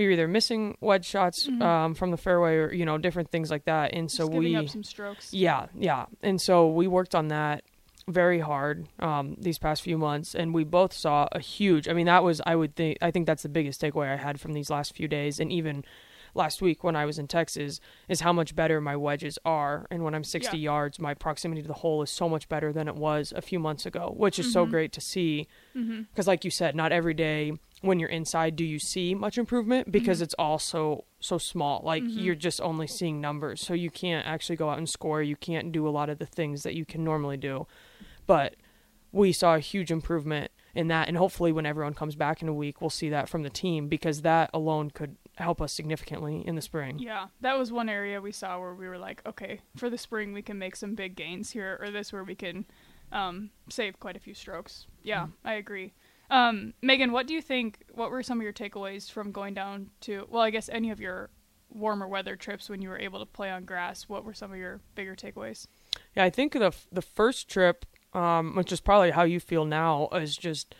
we 0.00 0.06
were 0.06 0.12
either 0.12 0.28
missing 0.28 0.76
wedge 0.80 1.04
shots 1.04 1.46
Mhm. 1.46 1.62
um, 1.62 1.94
from 1.94 2.10
the 2.10 2.16
fairway 2.16 2.56
or 2.56 2.72
you 2.72 2.84
know 2.86 2.96
different 2.98 3.30
things 3.30 3.50
like 3.50 3.64
that, 3.66 3.92
and 3.92 4.10
so 4.10 4.26
we 4.26 4.56
up 4.56 4.68
some 4.68 4.82
strokes. 4.82 5.32
yeah, 5.32 5.66
yeah. 5.78 6.06
And 6.22 6.40
so 6.40 6.68
we 6.70 6.86
worked 6.86 7.14
on 7.14 7.28
that 7.28 7.62
very 8.08 8.40
hard 8.40 8.88
um, 8.98 9.36
these 9.38 9.58
past 9.58 9.82
few 9.82 9.98
months, 9.98 10.34
and 10.34 10.54
we 10.54 10.64
both 10.64 10.92
saw 10.94 11.28
a 11.32 11.38
huge. 11.38 11.86
I 11.88 11.92
mean, 11.92 12.06
that 12.06 12.24
was 12.24 12.40
I 12.46 12.56
would 12.56 12.74
think 12.76 12.96
I 13.02 13.10
think 13.10 13.26
that's 13.26 13.42
the 13.42 13.48
biggest 13.50 13.80
takeaway 13.82 14.10
I 14.12 14.16
had 14.16 14.40
from 14.40 14.54
these 14.54 14.70
last 14.70 14.94
few 14.96 15.06
days, 15.06 15.38
and 15.38 15.52
even 15.52 15.84
last 16.32 16.62
week 16.62 16.82
when 16.84 16.94
I 16.94 17.04
was 17.04 17.18
in 17.18 17.26
Texas, 17.26 17.80
is 18.08 18.20
how 18.20 18.32
much 18.32 18.54
better 18.54 18.80
my 18.80 18.94
wedges 18.96 19.36
are. 19.44 19.86
And 19.90 20.04
when 20.04 20.14
I'm 20.14 20.22
60 20.24 20.56
Yeah. 20.56 20.62
yards, 20.70 20.98
my 21.00 21.12
proximity 21.12 21.60
to 21.60 21.66
the 21.68 21.74
hole 21.74 22.02
is 22.02 22.10
so 22.10 22.28
much 22.28 22.48
better 22.48 22.72
than 22.72 22.86
it 22.88 22.94
was 22.94 23.32
a 23.36 23.42
few 23.42 23.58
months 23.58 23.84
ago, 23.84 24.14
which 24.16 24.38
is 24.38 24.50
so 24.52 24.64
Mhm. 24.64 24.70
great 24.70 24.92
to 24.92 25.00
see. 25.00 25.48
Because, 25.74 26.28
like 26.28 26.44
you 26.44 26.50
said, 26.52 26.74
not 26.76 26.92
every 26.92 27.14
day 27.14 27.52
when 27.80 27.98
you're 27.98 28.08
inside 28.10 28.56
do 28.56 28.64
you 28.64 28.78
see 28.78 29.14
much 29.14 29.38
improvement 29.38 29.90
because 29.90 30.18
Mhm. 30.20 30.22
it's 30.22 30.34
all 30.38 30.58
so 30.58 31.04
so 31.20 31.36
small. 31.38 31.82
Like 31.84 32.02
Mhm. 32.04 32.16
you're 32.24 32.34
just 32.34 32.60
only 32.60 32.86
seeing 32.86 33.20
numbers, 33.20 33.60
so 33.60 33.74
you 33.74 33.90
can't 33.90 34.26
actually 34.26 34.56
go 34.56 34.70
out 34.70 34.78
and 34.78 34.88
score. 34.88 35.22
You 35.22 35.36
can't 35.36 35.70
do 35.72 35.86
a 35.86 35.90
lot 35.90 36.08
of 36.08 36.18
the 36.18 36.26
things 36.26 36.62
that 36.62 36.74
you 36.74 36.84
can 36.86 37.04
normally 37.04 37.36
do. 37.36 37.66
But 38.26 38.56
we 39.12 39.32
saw 39.32 39.54
a 39.56 39.60
huge 39.60 39.90
improvement 39.90 40.50
in 40.74 40.88
that, 40.88 41.08
and 41.08 41.16
hopefully, 41.16 41.52
when 41.52 41.66
everyone 41.66 41.94
comes 41.94 42.14
back 42.14 42.40
in 42.42 42.48
a 42.48 42.54
week, 42.54 42.80
we'll 42.80 42.90
see 42.90 43.08
that 43.10 43.28
from 43.28 43.42
the 43.42 43.50
team 43.50 43.88
because 43.88 44.22
that 44.22 44.50
alone 44.54 44.90
could 44.90 45.16
help 45.36 45.60
us 45.60 45.72
significantly 45.72 46.46
in 46.46 46.54
the 46.54 46.62
spring. 46.62 46.98
Yeah, 46.98 47.26
that 47.40 47.58
was 47.58 47.72
one 47.72 47.88
area 47.88 48.20
we 48.20 48.30
saw 48.32 48.58
where 48.60 48.74
we 48.74 48.86
were 48.86 48.98
like, 48.98 49.20
okay, 49.26 49.60
for 49.76 49.90
the 49.90 49.98
spring 49.98 50.32
we 50.32 50.42
can 50.42 50.58
make 50.58 50.76
some 50.76 50.94
big 50.94 51.16
gains 51.16 51.50
here, 51.50 51.76
or 51.82 51.90
this 51.90 52.12
where 52.12 52.24
we 52.24 52.34
can 52.34 52.66
um, 53.12 53.50
save 53.68 53.98
quite 53.98 54.16
a 54.16 54.20
few 54.20 54.34
strokes. 54.34 54.86
Yeah, 55.02 55.24
Mm-hmm. 55.24 55.48
I 55.48 55.52
agree. 55.54 55.92
Um, 56.30 56.74
Megan, 56.80 57.12
what 57.12 57.26
do 57.26 57.34
you 57.34 57.42
think? 57.42 57.84
What 57.92 58.10
were 58.10 58.22
some 58.22 58.38
of 58.38 58.44
your 58.44 58.52
takeaways 58.52 59.10
from 59.10 59.32
going 59.32 59.54
down 59.54 59.90
to? 60.02 60.26
Well, 60.30 60.42
I 60.42 60.50
guess 60.50 60.68
any 60.68 60.90
of 60.90 61.00
your 61.00 61.30
warmer 61.72 62.08
weather 62.08 62.36
trips 62.36 62.68
when 62.68 62.82
you 62.82 62.88
were 62.88 62.98
able 62.98 63.18
to 63.18 63.26
play 63.26 63.50
on 63.50 63.64
grass. 63.64 64.08
What 64.08 64.24
were 64.24 64.34
some 64.34 64.52
of 64.52 64.58
your 64.58 64.80
bigger 64.94 65.14
takeaways? 65.14 65.66
Yeah, 66.16 66.24
I 66.24 66.30
think 66.30 66.52
the 66.52 66.74
the 66.92 67.02
first 67.02 67.48
trip, 67.48 67.84
um, 68.12 68.54
which 68.54 68.72
is 68.72 68.80
probably 68.80 69.10
how 69.10 69.24
you 69.24 69.40
feel 69.40 69.64
now, 69.64 70.08
is 70.12 70.36
just 70.36 70.74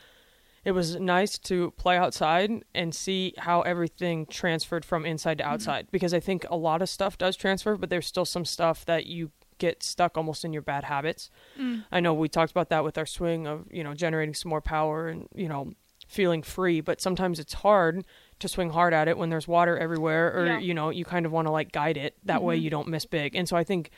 it 0.64 0.72
was 0.72 0.96
nice 0.96 1.38
to 1.38 1.72
play 1.72 1.96
outside 1.96 2.64
and 2.74 2.94
see 2.94 3.34
how 3.38 3.62
everything 3.62 4.26
transferred 4.26 4.84
from 4.84 5.06
inside 5.06 5.38
to 5.38 5.44
outside 5.44 5.88
because 5.90 6.12
I 6.12 6.20
think 6.20 6.44
a 6.50 6.56
lot 6.56 6.82
of 6.82 6.88
stuff 6.88 7.16
does 7.16 7.34
transfer, 7.34 7.76
but 7.76 7.88
there's 7.88 8.06
still 8.06 8.26
some 8.26 8.44
stuff 8.44 8.84
that 8.84 9.06
you 9.06 9.30
get 9.60 9.84
stuck 9.84 10.16
almost 10.18 10.44
in 10.44 10.52
your 10.52 10.62
bad 10.62 10.82
habits. 10.84 11.30
Mm. 11.56 11.84
I 11.92 12.00
know 12.00 12.12
we 12.12 12.28
talked 12.28 12.50
about 12.50 12.68
that 12.70 12.82
with 12.82 12.98
our 12.98 13.06
swing 13.06 13.46
of, 13.46 13.66
you 13.70 13.84
know, 13.84 13.94
generating 13.94 14.34
some 14.34 14.50
more 14.50 14.60
power 14.60 15.08
and, 15.08 15.28
you 15.34 15.48
know, 15.48 15.72
feeling 16.08 16.42
free, 16.42 16.80
but 16.80 17.00
sometimes 17.00 17.38
it's 17.38 17.52
hard 17.52 18.04
to 18.40 18.48
swing 18.48 18.70
hard 18.70 18.92
at 18.92 19.06
it 19.06 19.16
when 19.16 19.30
there's 19.30 19.46
water 19.46 19.78
everywhere 19.78 20.34
or, 20.36 20.46
Yeah. 20.46 20.58
you 20.58 20.74
know, 20.74 20.90
you 20.90 21.04
kind 21.04 21.24
of 21.24 21.30
want 21.30 21.46
to 21.46 21.52
like 21.52 21.70
guide 21.70 21.96
it 21.96 22.16
that 22.24 22.42
way 22.42 22.58
Mhm. 22.58 22.62
you 22.62 22.70
don't 22.70 22.88
miss 22.88 23.06
big. 23.06 23.36
And 23.36 23.48
so 23.48 23.56
I 23.56 23.62
think 23.62 23.90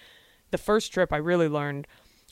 the 0.51 0.59
first 0.59 0.93
trip 0.93 1.11
I 1.13 1.17
really 1.17 1.49
learned 1.49 1.87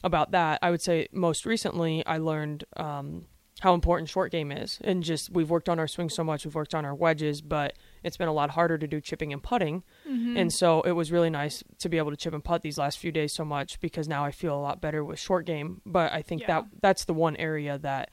about 0.05 0.33
that. 0.33 0.59
I 0.61 0.71
would 0.71 0.83
say 0.83 1.09
most 1.13 1.47
recently 1.47 2.05
I 2.05 2.19
learned 2.19 2.65
um, 2.77 3.27
how 3.61 3.73
important 3.75 4.09
short 4.11 4.33
game 4.33 4.51
is, 4.53 4.79
and 4.83 5.03
just 5.03 5.31
we've 5.31 5.49
worked 5.51 5.69
on 5.69 5.79
our 5.79 5.89
swing 5.89 6.09
so 6.11 6.25
much, 6.25 6.45
we've 6.45 6.55
worked 6.55 6.75
on 6.75 6.85
our 6.85 6.95
wedges, 6.95 7.41
but 7.41 7.75
it's 8.03 8.17
been 8.17 8.29
a 8.29 8.33
lot 8.33 8.51
harder 8.51 8.79
to 8.79 8.87
do 8.87 9.01
chipping 9.01 9.33
and 9.33 9.43
putting, 9.43 9.83
Mhm. 10.09 10.39
and 10.39 10.53
so 10.53 10.81
it 10.83 10.93
was 10.93 11.11
really 11.13 11.31
nice 11.31 11.63
to 11.79 11.89
be 11.89 11.99
able 11.99 12.11
to 12.11 12.17
chip 12.17 12.33
and 12.35 12.43
putt 12.45 12.63
these 12.63 12.79
last 12.79 12.99
few 12.99 13.13
days 13.13 13.33
so 13.33 13.45
much 13.45 13.79
because 13.81 14.09
now 14.09 14.25
I 14.25 14.31
feel 14.31 14.55
a 14.55 14.61
lot 14.61 14.81
better 14.81 15.05
with 15.05 15.19
short 15.19 15.45
game. 15.47 15.81
But 15.87 16.13
I 16.13 16.23
think 16.23 16.43
Yeah. 16.43 16.47
that 16.49 16.65
that's 16.83 17.05
the 17.05 17.15
one 17.15 17.37
area 17.37 17.79
that 17.79 18.11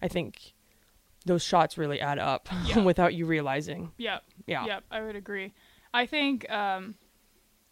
I 0.00 0.08
think 0.08 0.54
those 1.24 1.42
shots 1.44 1.78
really 1.78 2.00
add 2.00 2.18
up 2.18 2.48
Yeah. 2.66 2.80
without 2.82 3.14
you 3.14 3.26
realizing. 3.26 3.92
Yep. 3.98 4.24
Yeah. 4.46 4.66
Yep, 4.66 4.84
I 4.90 5.00
would 5.02 5.16
agree. 5.16 5.52
I 5.94 6.06
think 6.06 6.50
um, 6.50 6.96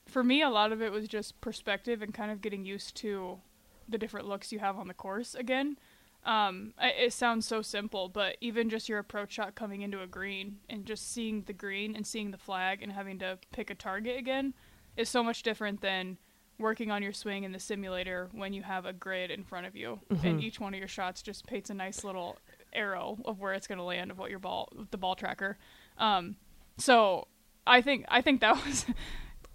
for 0.07 0.23
me, 0.23 0.43
a 0.43 0.51
lot 0.51 0.73
of 0.73 0.81
it 0.83 0.93
was 0.93 1.09
just 1.09 1.41
perspective 1.41 2.01
and 2.03 2.13
kind 2.15 2.31
of 2.31 2.41
getting 2.41 2.65
used 2.65 2.95
to 2.99 3.41
the 3.89 3.99
different 3.99 4.29
looks 4.29 4.53
you 4.53 4.61
have 4.61 4.79
on 4.79 4.87
the 4.89 4.95
course 4.95 5.35
again. 5.35 5.77
Um, 6.25 6.75
it 6.79 7.13
sounds 7.13 7.47
so 7.47 7.63
simple, 7.63 8.09
but 8.09 8.37
even 8.41 8.69
just 8.69 8.89
your 8.89 8.99
approach 8.99 9.33
shot 9.33 9.55
coming 9.55 9.81
into 9.83 10.03
a 10.03 10.07
green 10.07 10.59
and 10.69 10.85
just 10.85 11.11
seeing 11.13 11.43
the 11.43 11.53
green 11.55 11.97
and 11.97 12.07
seeing 12.07 12.31
the 12.31 12.37
flag 12.39 12.83
and 12.83 12.93
having 12.93 13.19
to 13.21 13.39
pick 13.53 13.71
a 13.71 13.75
target 13.75 14.19
again 14.19 14.53
is 14.97 15.09
so 15.09 15.23
much 15.23 15.43
different 15.43 15.81
than 15.81 16.19
working 16.59 16.91
on 16.91 17.03
your 17.03 17.15
swing 17.15 17.45
in 17.45 17.53
the 17.53 17.59
simulator 17.59 18.29
when 18.33 18.53
you 18.53 18.63
have 18.63 18.85
a 18.85 18.93
grid 18.93 19.31
in 19.31 19.43
front 19.43 19.67
of 19.67 19.75
you 19.75 19.99
and 20.11 20.41
Mhm. 20.41 20.43
each 20.43 20.61
one 20.61 20.75
of 20.75 20.79
your 20.79 20.89
shots 20.89 21.23
just 21.23 21.47
paints 21.47 21.71
a 21.71 21.75
nice 21.75 22.05
little 22.05 22.37
arrow 22.75 23.19
of 23.25 23.41
where 23.41 23.55
it's 23.55 23.67
going 23.67 23.79
to 23.79 23.83
land 23.85 24.11
of 24.11 24.19
what 24.19 24.29
your 24.29 24.39
ball 24.39 24.69
the 24.91 24.99
ball 24.99 25.15
tracker 25.15 25.57
um, 25.97 26.37
so 26.77 27.27
I 27.67 27.81
think 27.81 28.05
I 28.09 28.21
think 28.21 28.43
that 28.43 28.55
was 28.67 28.85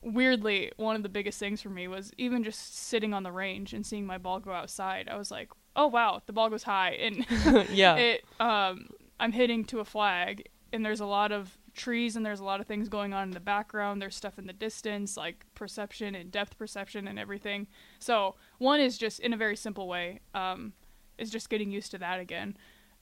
weirdly 0.05 0.71
one 0.77 0.95
of 0.95 1.03
the 1.03 1.09
biggest 1.09 1.39
things 1.39 1.61
for 1.61 1.69
me 1.69 1.87
was 1.87 2.11
even 2.17 2.43
just 2.43 2.77
sitting 2.77 3.13
on 3.13 3.23
the 3.23 3.31
range 3.31 3.73
and 3.73 3.85
seeing 3.85 4.05
my 4.05 4.17
ball 4.17 4.39
go 4.39 4.51
outside. 4.51 5.09
I 5.09 5.17
was 5.17 5.31
like, 5.31 5.49
"Oh 5.75 5.87
wow, 5.87 6.21
the 6.25 6.33
ball 6.33 6.49
goes 6.49 6.63
high." 6.63 6.91
And 7.01 7.25
yeah. 7.69 7.95
it 7.95 8.23
um 8.39 8.89
I'm 9.19 9.31
hitting 9.31 9.65
to 9.65 9.79
a 9.79 9.85
flag 9.85 10.47
and 10.71 10.85
there's 10.85 10.99
a 10.99 11.05
lot 11.05 11.31
of 11.31 11.57
trees 11.73 12.15
and 12.15 12.25
there's 12.25 12.39
a 12.39 12.43
lot 12.43 12.61
of 12.61 12.67
things 12.67 12.87
going 12.87 13.13
on 13.13 13.23
in 13.29 13.31
the 13.31 13.39
background. 13.39 14.01
There's 14.01 14.15
stuff 14.15 14.37
in 14.37 14.47
the 14.47 14.53
distance 14.53 15.17
like 15.17 15.45
perception 15.55 16.15
and 16.15 16.31
depth 16.31 16.57
perception 16.57 17.07
and 17.07 17.17
everything. 17.17 17.67
So, 17.99 18.35
one 18.59 18.79
is 18.79 18.97
just 18.97 19.19
in 19.19 19.33
a 19.33 19.37
very 19.37 19.55
simple 19.55 19.87
way 19.87 20.21
um 20.33 20.73
is 21.17 21.31
just 21.31 21.49
getting 21.49 21.71
used 21.71 21.91
to 21.91 21.97
that 21.97 22.19
again. 22.19 22.55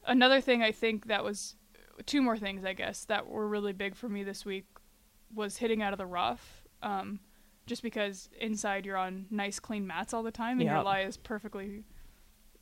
Another 0.06 0.40
thing 0.40 0.62
I 0.62 0.72
think 0.72 1.08
that 1.08 1.24
was 1.24 1.56
two 2.06 2.22
more 2.22 2.38
things 2.38 2.64
I 2.64 2.74
guess 2.74 3.06
that 3.06 3.28
were 3.28 3.48
really 3.48 3.74
big 3.74 3.96
for 3.96 4.08
me 4.10 4.24
this 4.24 4.46
week 4.46 4.66
was 5.34 5.58
hitting 5.58 5.82
out 5.82 5.94
of 5.94 5.98
the 5.98 6.06
rough. 6.06 6.63
Um 6.84 7.20
just 7.66 7.82
because 7.82 8.30
inside 8.40 8.86
you're 8.86 8.98
on 8.98 9.26
nice 9.32 9.58
clean 9.60 9.88
mats 9.88 10.14
all 10.14 10.22
the 10.22 10.32
time 10.32 10.60
and 10.60 10.64
Yeah. 10.68 10.76
your 10.76 10.84
lie 10.84 11.02
is 11.02 11.16
perfectly 11.18 11.84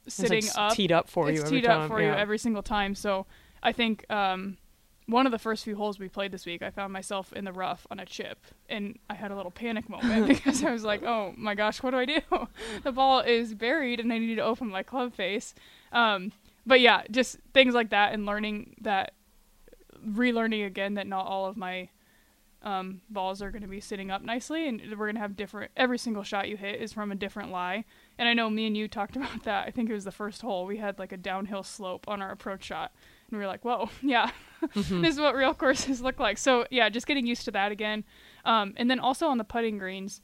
It's 0.05 0.15
sitting 0.15 0.43
like 0.45 0.57
up 0.57 0.73
teed 0.73 0.91
up 0.91 1.09
for 1.09 1.27
it's 1.29 1.39
you 1.39 1.45
every 1.45 1.57
teed 1.61 1.65
time. 1.67 1.81
up 1.81 1.87
for 1.89 1.99
yeah. 2.01 2.13
you 2.13 2.17
every 2.19 2.37
single 2.37 2.61
time. 2.63 2.93
So 2.95 3.25
I 3.63 3.71
think 3.71 4.05
um, 4.11 4.57
one 5.07 5.25
of 5.25 5.31
the 5.31 5.39
first 5.39 5.63
few 5.63 5.75
holes 5.75 5.99
we 5.99 6.07
played 6.07 6.31
this 6.31 6.45
week, 6.45 6.61
I 6.61 6.69
found 6.69 6.93
myself 6.93 7.33
in 7.33 7.45
the 7.45 7.51
rough 7.51 7.85
on 7.91 7.99
a 7.99 8.05
chip, 8.05 8.37
and 8.69 8.97
I 9.09 9.15
had 9.15 9.31
a 9.31 9.35
little 9.35 9.51
panic 9.51 9.89
moment 9.95 10.27
because 10.35 10.63
I 10.63 10.71
was 10.71 10.83
like, 10.83 11.03
"Oh 11.03 11.33
my 11.35 11.53
gosh, 11.55 11.81
what 11.83 11.91
do 11.91 11.97
I 11.97 12.05
do? 12.05 12.21
the 12.83 12.91
ball 12.91 13.19
is 13.21 13.53
buried, 13.55 13.99
and 13.99 14.13
I 14.13 14.19
need 14.19 14.35
to 14.35 14.41
open 14.41 14.67
my 14.69 14.83
club 14.83 15.13
face." 15.13 15.53
Um, 15.91 16.31
but 16.65 16.79
yeah, 16.79 17.01
just 17.11 17.37
things 17.53 17.73
like 17.73 17.89
that, 17.89 18.13
and 18.13 18.25
learning 18.25 18.75
that, 18.81 19.13
relearning 20.07 20.65
again 20.65 20.93
that 20.95 21.07
not 21.07 21.25
all 21.25 21.45
of 21.45 21.57
my 21.57 21.89
um, 22.63 23.01
balls 23.09 23.41
are 23.41 23.49
going 23.51 23.63
to 23.63 23.67
be 23.67 23.79
sitting 23.79 24.11
up 24.11 24.21
nicely, 24.21 24.67
and 24.67 24.81
we're 24.91 25.07
going 25.07 25.15
to 25.15 25.21
have 25.21 25.35
different. 25.35 25.71
Every 25.75 25.97
single 25.97 26.23
shot 26.23 26.47
you 26.47 26.57
hit 26.57 26.79
is 26.81 26.93
from 26.93 27.11
a 27.11 27.15
different 27.15 27.51
lie, 27.51 27.85
and 28.17 28.29
I 28.29 28.33
know 28.33 28.49
me 28.49 28.67
and 28.67 28.77
you 28.77 28.87
talked 28.87 29.15
about 29.17 29.43
that. 29.43 29.67
I 29.67 29.71
think 29.71 29.89
it 29.89 29.93
was 29.93 30.03
the 30.05 30.11
first 30.11 30.41
hole. 30.41 30.65
We 30.65 30.77
had 30.77 30.99
like 30.99 31.11
a 31.11 31.17
downhill 31.17 31.63
slope 31.63 32.07
on 32.07 32.21
our 32.21 32.31
approach 32.31 32.63
shot, 32.65 32.91
and 33.29 33.37
we 33.37 33.43
were 33.43 33.47
like, 33.49 33.65
"Whoa, 33.65 33.89
yeah, 34.01 34.31
Mhm. 34.61 35.01
this 35.01 35.15
is 35.15 35.19
what 35.19 35.35
real 35.35 35.53
courses 35.53 36.01
look 36.01 36.19
like." 36.19 36.37
So 36.37 36.65
yeah, 36.69 36.87
just 36.89 37.07
getting 37.07 37.25
used 37.25 37.45
to 37.45 37.51
that 37.51 37.71
again, 37.71 38.03
um, 38.45 38.73
and 38.77 38.89
then 38.91 38.99
also 38.99 39.27
on 39.27 39.37
the 39.39 39.43
putting 39.43 39.77
greens, 39.79 40.21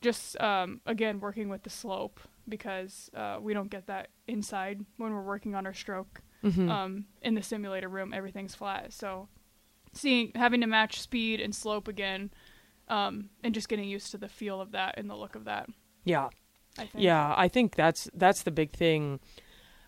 just 0.00 0.40
um, 0.40 0.80
again 0.86 1.20
working 1.20 1.48
with 1.48 1.62
the 1.64 1.70
slope 1.70 2.18
because 2.48 3.10
uh, 3.14 3.38
we 3.40 3.54
don't 3.54 3.70
get 3.70 3.86
that 3.86 4.08
inside 4.26 4.84
when 4.98 5.12
we're 5.14 5.22
working 5.22 5.54
on 5.54 5.64
our 5.66 5.72
stroke 5.74 6.20
Mhm. 6.42 6.68
um, 6.68 7.06
in 7.22 7.34
the 7.34 7.42
simulator 7.42 7.88
room, 7.88 8.12
everything's 8.12 8.54
flat. 8.54 8.92
So 8.92 9.28
seeing 9.94 10.32
having 10.34 10.60
to 10.60 10.66
match 10.66 11.00
speed 11.00 11.40
and 11.40 11.54
slope 11.54 11.88
again, 11.88 12.30
um, 12.88 13.30
and 13.42 13.54
just 13.54 13.68
getting 13.68 13.88
used 13.88 14.10
to 14.10 14.18
the 14.18 14.28
feel 14.28 14.60
of 14.60 14.72
that 14.72 14.94
and 14.98 15.08
the 15.08 15.16
look 15.16 15.34
of 15.34 15.44
that. 15.44 15.68
yeah. 16.04 16.28
I 16.76 16.86
think. 16.86 17.04
Yeah, 17.04 17.32
I 17.36 17.46
think 17.46 17.76
that's 17.76 18.10
that's 18.14 18.42
the 18.42 18.50
big 18.50 18.72
thing 18.72 19.20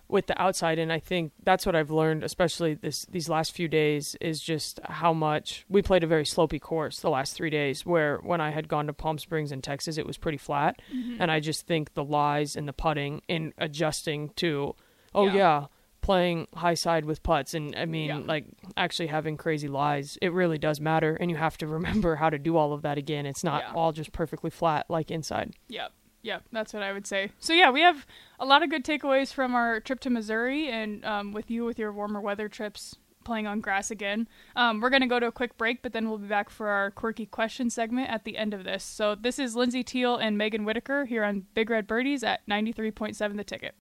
with 0.09 0.29
the 0.29 0.41
outside 0.41 0.79
and 0.79 0.93
I 0.93 1.01
think 1.01 1.33
that's 1.43 1.67
what 1.67 1.75
I've 1.75 1.91
learned 1.91 2.23
especially 2.23 2.75
this 2.75 3.05
these 3.11 3.29
last 3.29 3.51
few 3.51 3.67
days 3.67 4.15
is 4.21 4.41
just 4.41 4.79
how 4.85 5.13
much 5.13 5.65
we 5.69 5.83
played 5.83 6.05
a 6.05 6.07
very 6.07 6.23
slopey 6.23 6.61
course 6.61 7.01
the 7.01 7.11
last 7.11 7.35
3 7.35 7.51
days 7.51 7.85
where 7.85 8.19
when 8.19 8.41
I 8.41 8.51
had 8.53 8.69
gone 8.69 8.87
to 8.87 8.93
Palm 8.93 9.19
Springs 9.19 9.51
in 9.51 9.63
Texas 9.63 9.99
it 9.99 10.07
was 10.07 10.17
pretty 10.17 10.39
flat 10.39 10.81
Mhm. 10.95 11.17
and 11.19 11.29
I 11.33 11.41
just 11.41 11.67
think 11.67 11.95
the 11.95 12.05
lies 12.05 12.55
and 12.55 12.69
the 12.69 12.73
putting 12.73 13.21
and 13.29 13.53
adjusting 13.59 14.29
to 14.37 14.77
oh 15.13 15.27
Yeah. 15.27 15.35
yeah, 15.35 15.67
playing 16.07 16.47
high 16.55 16.75
side 16.75 17.05
with 17.05 17.21
putts 17.25 17.53
and 17.53 17.75
I 17.75 17.85
mean 17.85 18.09
Yeah. 18.09 18.19
like 18.25 18.45
actually 18.77 19.09
having 19.09 19.37
crazy 19.37 19.67
lies. 19.67 20.17
It 20.23 20.33
really 20.33 20.57
does 20.57 20.81
matter 20.81 21.17
and 21.21 21.31
you 21.33 21.37
have 21.37 21.59
to 21.59 21.67
remember 21.79 22.15
how 22.17 22.31
to 22.31 22.39
do 22.39 22.57
all 22.57 22.73
of 22.73 22.83
that 22.83 22.97
again. 22.97 23.27
It's 23.27 23.43
not 23.43 23.63
Yeah. 23.65 23.73
all 23.75 23.91
just 23.93 24.13
perfectly 24.13 24.51
flat 24.51 24.87
like 24.89 25.11
inside. 25.11 25.55
Yep. 25.69 25.91
Yep, 26.23 26.43
that's 26.53 26.73
what 26.73 26.83
I 26.85 26.93
would 26.93 27.07
say. 27.09 27.31
So 27.41 27.53
yeah, 27.53 27.71
we 27.71 27.81
have 27.81 28.07
a 28.39 28.47
lot 28.47 28.63
of 28.63 28.71
good 28.71 28.85
takeaways 28.85 29.33
from 29.33 29.55
our 29.57 29.79
trip 29.81 30.01
to 30.01 30.11
Missouri, 30.11 30.69
and 30.69 31.05
um, 31.05 31.33
with 31.33 31.51
you 31.53 31.65
with 31.65 31.79
your 31.79 31.93
warmer 31.93 32.21
weather 32.21 32.49
trips 32.49 32.97
playing 33.25 33.47
on 33.49 33.61
grass 33.61 33.91
again. 33.93 34.27
Um, 34.57 34.81
we're 34.81 34.91
gonna 34.91 35.07
go 35.09 35.21
to 35.21 35.27
a 35.27 35.33
quick 35.33 35.57
break, 35.57 35.83
but 35.83 35.93
then 35.93 36.09
we'll 36.09 36.19
be 36.19 36.27
back 36.29 36.51
for 36.51 36.69
our 36.69 36.91
quirky 36.93 37.27
question 37.27 37.71
segment 37.71 38.11
at 38.11 38.25
the 38.25 38.37
end 38.37 38.55
of 38.55 38.63
this. 38.65 38.83
So 38.85 39.15
this 39.15 39.39
is 39.39 39.55
Lindsey 39.57 39.83
Teal 39.85 40.17
and 40.17 40.37
Megan 40.39 40.65
Whitaker 40.65 41.05
here 41.05 41.23
on 41.25 41.47
Big 41.55 41.69
Red 41.71 41.87
Birdies 41.87 42.23
at 42.25 42.41
ninety 42.49 42.73
three 42.73 42.91
point 42.91 43.15
seven 43.17 43.37
The 43.37 43.45
Ticket. 43.45 43.75